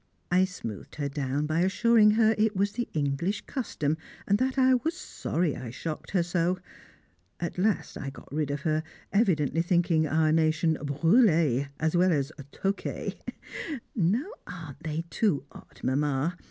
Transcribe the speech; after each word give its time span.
I 0.31 0.45
smoothed 0.45 0.95
her 0.95 1.07
down 1.09 1.45
by 1.45 1.59
assuring 1.59 2.09
her 2.17 2.33
it 2.35 2.55
was 2.55 2.71
the 2.71 2.89
English 2.91 3.41
custom, 3.41 3.97
and 4.27 4.39
that 4.39 4.57
I 4.57 4.73
was 4.73 4.95
sorry 4.97 5.55
I 5.55 5.69
shocked 5.69 6.09
her 6.09 6.23
so. 6.23 6.57
At 7.39 7.59
last 7.59 7.99
I 7.99 8.09
got 8.09 8.31
rid 8.33 8.49
of 8.49 8.61
her, 8.61 8.81
evidently 9.13 9.61
thinking 9.61 10.07
our 10.07 10.31
nation 10.31 10.75
"brûlée," 10.81 11.69
as 11.79 11.95
well 11.95 12.11
as 12.11 12.31
"toquée". 12.51 13.13
Now 13.95 14.25
aren't 14.47 14.81
they 14.81 15.03
too 15.11 15.45
odd, 15.51 15.81
Mamma? 15.83 16.35